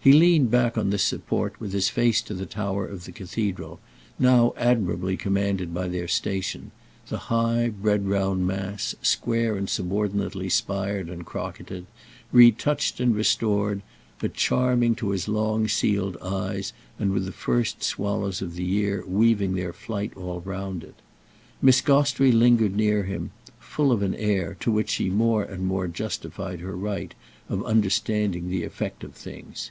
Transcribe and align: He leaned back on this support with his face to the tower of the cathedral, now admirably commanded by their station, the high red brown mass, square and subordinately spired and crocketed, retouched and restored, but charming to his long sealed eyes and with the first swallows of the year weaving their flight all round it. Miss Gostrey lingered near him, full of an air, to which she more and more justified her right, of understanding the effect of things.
He 0.00 0.12
leaned 0.14 0.50
back 0.50 0.78
on 0.78 0.88
this 0.88 1.02
support 1.02 1.60
with 1.60 1.74
his 1.74 1.90
face 1.90 2.22
to 2.22 2.32
the 2.32 2.46
tower 2.46 2.86
of 2.86 3.04
the 3.04 3.12
cathedral, 3.12 3.78
now 4.18 4.54
admirably 4.56 5.18
commanded 5.18 5.74
by 5.74 5.86
their 5.88 6.08
station, 6.08 6.70
the 7.10 7.18
high 7.18 7.72
red 7.78 8.06
brown 8.06 8.46
mass, 8.46 8.94
square 9.02 9.54
and 9.58 9.68
subordinately 9.68 10.48
spired 10.48 11.10
and 11.10 11.26
crocketed, 11.26 11.84
retouched 12.32 13.00
and 13.00 13.14
restored, 13.14 13.82
but 14.18 14.32
charming 14.32 14.94
to 14.94 15.10
his 15.10 15.28
long 15.28 15.68
sealed 15.68 16.16
eyes 16.22 16.72
and 16.98 17.12
with 17.12 17.26
the 17.26 17.32
first 17.32 17.82
swallows 17.82 18.40
of 18.40 18.54
the 18.54 18.64
year 18.64 19.04
weaving 19.06 19.56
their 19.56 19.74
flight 19.74 20.14
all 20.16 20.40
round 20.40 20.84
it. 20.84 20.94
Miss 21.60 21.82
Gostrey 21.82 22.32
lingered 22.32 22.74
near 22.74 23.02
him, 23.02 23.30
full 23.60 23.92
of 23.92 24.00
an 24.00 24.14
air, 24.14 24.56
to 24.60 24.70
which 24.72 24.88
she 24.88 25.10
more 25.10 25.42
and 25.42 25.66
more 25.66 25.86
justified 25.86 26.60
her 26.60 26.76
right, 26.76 27.12
of 27.50 27.62
understanding 27.66 28.48
the 28.48 28.64
effect 28.64 29.04
of 29.04 29.12
things. 29.12 29.70